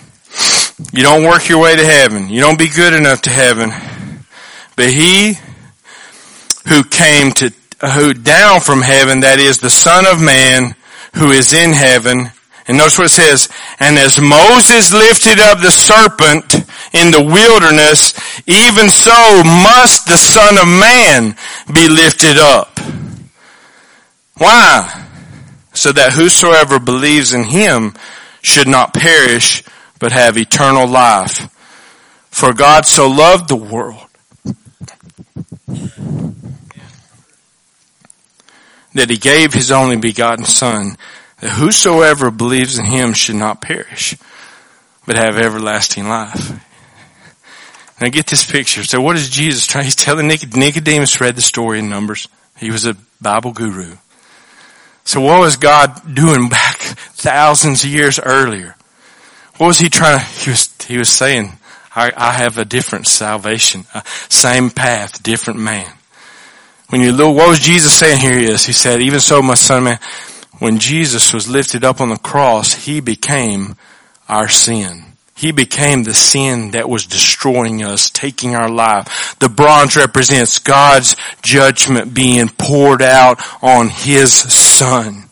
[0.93, 2.29] You don't work your way to heaven.
[2.29, 3.73] You don't be good enough to heaven.
[4.77, 5.35] But he
[6.69, 10.75] who came to who down from heaven, that is the Son of Man
[11.15, 12.31] who is in heaven.
[12.67, 13.49] And notice what it says,
[13.81, 16.55] and as Moses lifted up the serpent
[16.93, 18.13] in the wilderness,
[18.47, 21.37] even so must the Son of Man
[21.73, 22.79] be lifted up.
[24.37, 25.07] Why?
[25.73, 27.95] So that whosoever believes in him
[28.43, 29.63] should not perish,
[29.99, 31.49] but have eternal life.
[32.31, 34.08] For God so loved the world
[38.99, 40.97] that he gave his only begotten son,
[41.41, 44.17] that whosoever believes in him should not perish,
[45.07, 46.65] but have everlasting life.
[48.01, 48.85] Now get this picture.
[48.85, 49.85] So what is Jesus trying?
[49.85, 52.29] He's telling Nicodemus read the story in Numbers.
[52.57, 53.97] He was a Bible guru.
[55.05, 58.77] So what was God doing back thousands of years earlier?
[59.57, 61.53] What was he trying to, he was, he was saying,
[61.95, 63.85] I, I have a different salvation,
[64.29, 65.91] same path, different man.
[66.89, 69.55] When you look, what was Jesus saying Here he is, he said, even so my
[69.55, 69.99] son man,
[70.59, 73.77] when Jesus was lifted up on the cross, he became
[74.29, 75.05] our sin.
[75.39, 79.37] He became the sin that was destroying us, taking our life.
[79.39, 85.29] The bronze represents God's judgment being poured out on His Son.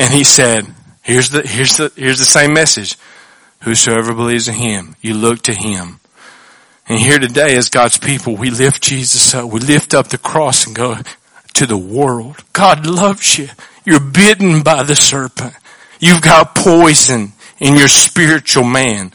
[0.00, 0.66] And He said,
[1.00, 2.96] here's the, here's the, here's the same message.
[3.62, 6.00] Whosoever believes in Him, you look to Him.
[6.88, 9.50] And here today as God's people, we lift Jesus up.
[9.50, 10.96] We lift up the cross and go
[11.54, 12.36] to the world.
[12.52, 13.48] God loves you.
[13.84, 15.54] You're bitten by the serpent.
[15.98, 19.12] You've got poison in your spiritual man.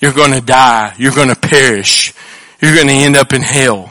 [0.00, 0.94] You're going to die.
[0.98, 2.12] You're going to perish.
[2.60, 3.90] You're going to end up in hell.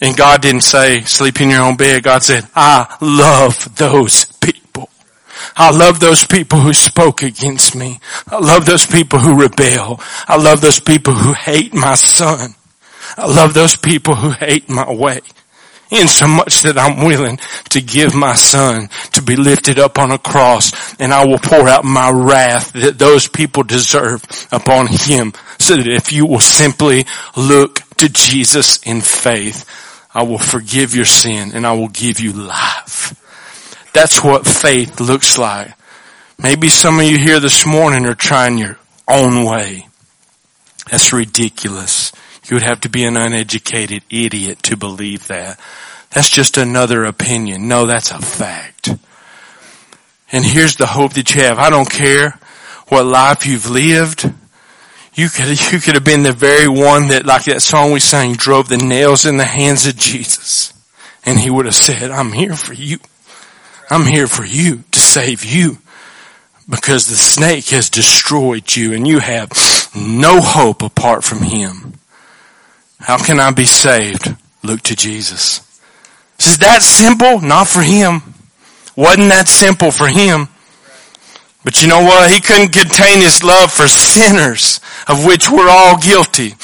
[0.00, 2.02] And God didn't say, sleep in your own bed.
[2.02, 4.26] God said, I love those.
[5.58, 7.98] I love those people who spoke against me.
[8.28, 10.00] I love those people who rebel.
[10.28, 12.54] I love those people who hate my son.
[13.16, 15.20] I love those people who hate my way.
[15.90, 17.38] In so much that I'm willing
[17.70, 21.68] to give my son to be lifted up on a cross and I will pour
[21.68, 27.06] out my wrath that those people deserve upon him so that if you will simply
[27.36, 29.64] look to Jesus in faith,
[30.12, 33.14] I will forgive your sin and I will give you life.
[33.96, 35.72] That's what faith looks like.
[36.38, 38.78] Maybe some of you here this morning are trying your
[39.08, 39.88] own way.
[40.90, 42.12] That's ridiculous.
[42.44, 45.58] You would have to be an uneducated idiot to believe that.
[46.10, 47.68] That's just another opinion.
[47.68, 48.90] No, that's a fact.
[50.30, 51.58] And here's the hope that you have.
[51.58, 52.38] I don't care
[52.88, 54.30] what life you've lived.
[55.14, 58.34] You could, you could have been the very one that, like that song we sang,
[58.34, 60.74] drove the nails in the hands of Jesus.
[61.24, 62.98] And he would have said, I'm here for you.
[63.90, 65.78] I'm here for you to save you
[66.68, 69.50] because the snake has destroyed you and you have
[69.94, 71.94] no hope apart from him.
[72.98, 74.34] How can I be saved?
[74.64, 75.60] Look to Jesus.
[76.40, 77.40] Is that simple?
[77.40, 78.34] Not for him.
[78.96, 80.48] Wasn't that simple for him?
[81.62, 82.32] But you know what?
[82.32, 86.54] He couldn't contain his love for sinners, of which we're all guilty.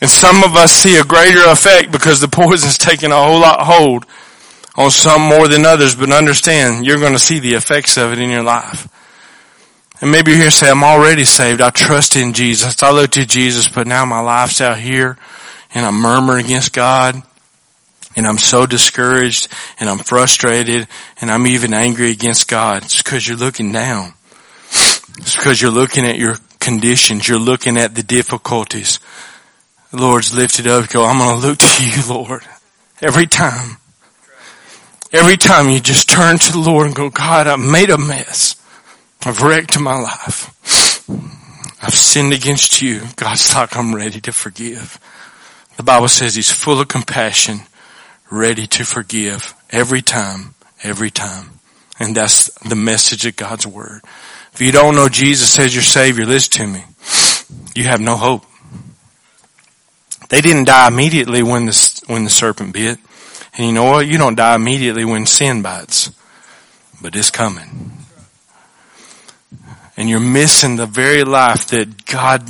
[0.00, 3.60] And some of us see a greater effect because the poison's taking a whole lot
[3.62, 4.06] hold
[4.78, 8.20] on some more than others, but understand you're going to see the effects of it
[8.20, 8.86] in your life.
[10.00, 11.60] And maybe you're here say, I'm already saved.
[11.60, 12.80] I trust in Jesus.
[12.80, 15.18] I look to Jesus, but now my life's out here
[15.74, 17.20] and I'm murmuring against God
[18.14, 19.48] and I'm so discouraged
[19.80, 20.86] and I'm frustrated
[21.20, 22.84] and I'm even angry against God.
[22.84, 24.14] It's because you're looking down.
[24.70, 27.26] It's because you're looking at your conditions.
[27.26, 29.00] You're looking at the difficulties.
[29.90, 30.88] The Lord's lifted up.
[30.90, 32.42] Go, I'm going to look to you, Lord.
[33.02, 33.78] Every time.
[35.10, 38.56] Every time you just turn to the Lord and go, God, I've made a mess.
[39.24, 40.54] I've wrecked my life.
[41.82, 43.02] I've sinned against you.
[43.16, 45.00] God's like, I'm ready to forgive.
[45.76, 47.60] The Bible says he's full of compassion,
[48.30, 51.60] ready to forgive every time, every time.
[51.98, 54.02] And that's the message of God's word.
[54.52, 56.84] If you don't know Jesus as your savior, listen to me.
[57.74, 58.44] You have no hope.
[60.28, 62.98] They didn't die immediately when the, when the serpent bit.
[63.56, 64.06] And you know what?
[64.06, 66.10] You don't die immediately when sin bites,
[67.00, 67.92] but it's coming.
[69.96, 72.48] And you're missing the very life that God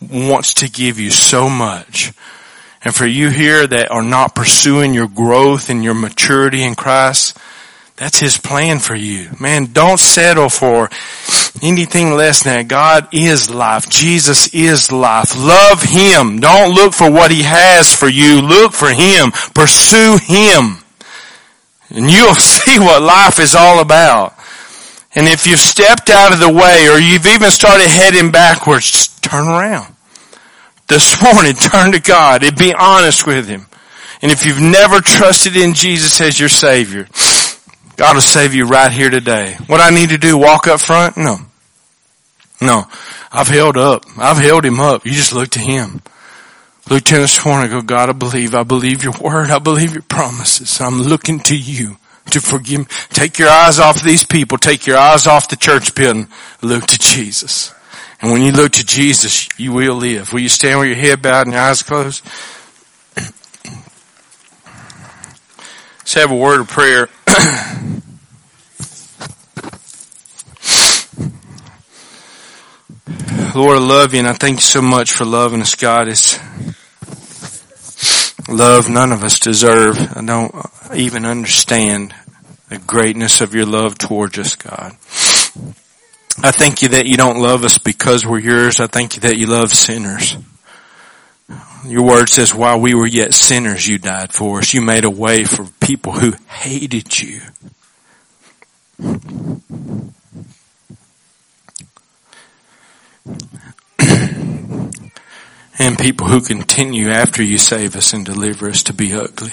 [0.00, 2.12] wants to give you so much.
[2.82, 7.38] And for you here that are not pursuing your growth and your maturity in Christ,
[7.96, 9.30] that's His plan for you.
[9.40, 10.90] Man, don't settle for
[11.62, 12.68] anything less than that.
[12.68, 13.88] God is life.
[13.88, 15.36] Jesus is life.
[15.36, 16.40] Love Him.
[16.40, 18.40] Don't look for what He has for you.
[18.40, 19.30] Look for Him.
[19.54, 20.78] Pursue Him.
[21.90, 24.34] And you'll see what life is all about.
[25.14, 29.22] And if you've stepped out of the way or you've even started heading backwards, just
[29.22, 29.94] turn around.
[30.88, 33.66] This morning, turn to God and be honest with Him.
[34.22, 37.06] And if you've never trusted in Jesus as your Savior,
[37.96, 39.56] God will save you right here today.
[39.66, 41.16] What I need to do, walk up front?
[41.16, 41.38] No.
[42.60, 42.84] No.
[43.32, 44.04] I've held up.
[44.18, 45.04] I've held Him up.
[45.06, 46.00] You just look to Him.
[46.90, 48.54] Look to Him this morning go, God, I believe.
[48.54, 49.50] I believe your word.
[49.50, 50.80] I believe your promises.
[50.80, 51.96] I'm looking to you
[52.30, 52.86] to forgive me.
[53.10, 54.58] Take your eyes off these people.
[54.58, 56.28] Take your eyes off the church building.
[56.62, 57.72] Look to Jesus.
[58.20, 60.32] And when you look to Jesus, you will live.
[60.32, 62.24] Will you stand with your head bowed and your eyes closed?
[66.04, 67.08] Let's have a word of prayer.
[73.54, 76.08] Lord, I love you and I thank you so much for loving us, God.
[76.08, 76.38] It's
[78.50, 79.96] love none of us deserve.
[80.14, 80.54] I don't
[80.94, 82.14] even understand
[82.68, 84.92] the greatness of your love towards us, God.
[86.42, 88.78] I thank you that you don't love us because we're yours.
[88.78, 90.36] I thank you that you love sinners.
[91.86, 94.72] Your word says while we were yet sinners, you died for us.
[94.72, 97.40] You made a way for people who hated you.
[105.78, 109.52] and people who continue after you save us and deliver us to be ugly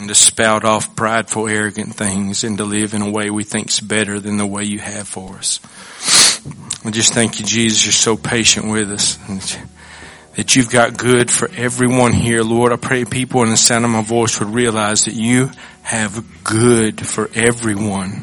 [0.00, 3.80] and to spout off prideful, arrogant things and to live in a way we think's
[3.80, 5.60] better than the way you have for us.
[6.84, 9.16] I just thank you, Jesus, you're so patient with us
[10.34, 12.42] that you've got good for everyone here.
[12.42, 15.50] Lord, I pray people in the sound of my voice would realize that you
[15.82, 18.22] have good for everyone,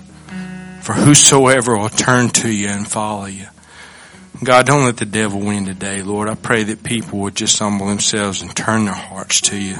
[0.81, 3.45] for whosoever will turn to you and follow you.
[4.43, 6.29] God, don't let the devil win today, Lord.
[6.29, 9.77] I pray that people would just humble themselves and turn their hearts to you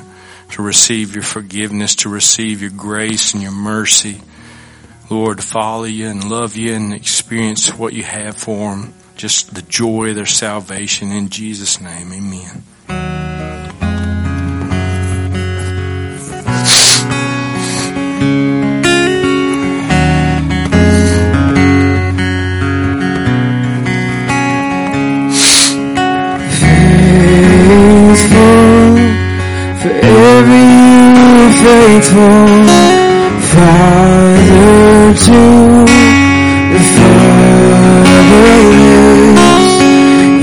[0.50, 4.22] to receive your forgiveness, to receive your grace and your mercy.
[5.10, 8.94] Lord, follow you and love you and experience what you have for them.
[9.16, 12.12] Just the joy of their salvation in Jesus' name.
[12.12, 12.64] Amen.
[31.68, 32.48] faithful
[33.42, 34.27] Father to
[35.26, 38.38] the fatherless.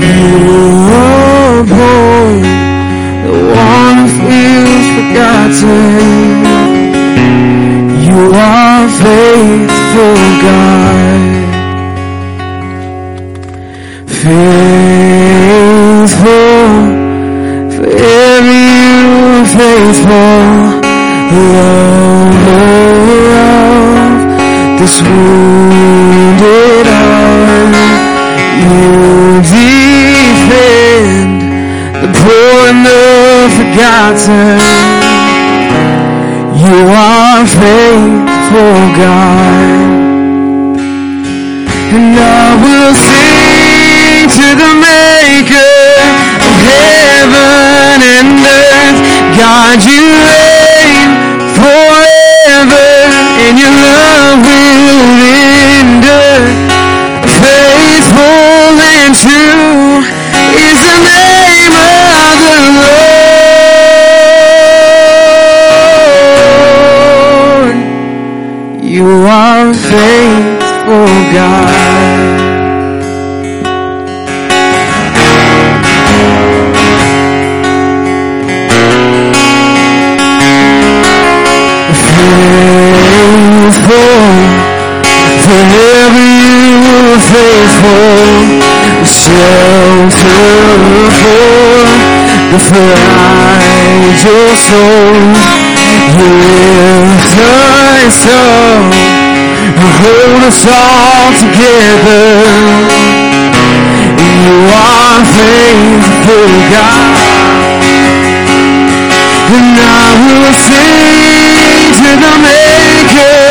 [0.01, 0.35] You
[0.91, 2.41] are born,
[3.25, 5.83] the one who feels forgotten.
[8.03, 11.33] You are faithful God.
[14.21, 15.39] Faithful,
[17.75, 20.35] for every you faithful
[21.31, 21.94] lover
[38.95, 39.91] God.
[41.95, 45.75] And I will sing to the Maker
[46.47, 48.99] of heaven and earth.
[49.35, 49.99] God, you
[50.31, 51.11] reign
[51.59, 52.87] forever,
[53.43, 55.04] and your love will
[69.95, 71.95] faithful, God.
[83.75, 84.23] faithful,
[85.45, 88.19] forever you were faithful,
[89.05, 90.45] shelter
[91.19, 91.87] for
[92.51, 95.15] the fragile soul.
[96.17, 99.14] You lift us up,
[99.85, 102.25] you hold us all together.
[104.41, 107.13] You are faithful, God.
[109.55, 113.45] And I will sing to the Maker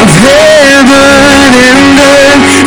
[0.00, 2.63] of heaven and earth.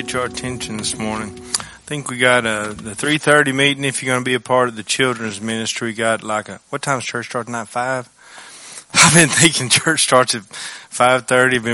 [0.00, 1.38] Appreciate your attention this morning.
[1.58, 3.84] I think we got a the 3.30 meeting.
[3.84, 6.58] If you're going to be a part of the children's ministry, we got like a,
[6.70, 7.68] what time's church start tonight?
[7.68, 8.08] Five?
[8.94, 11.50] I've been thinking church starts at 5.30.
[11.50, 11.62] Been